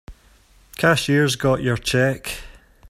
Cashier's 0.77 1.35
got 1.35 1.61
your 1.61 1.77
check. 1.77 2.35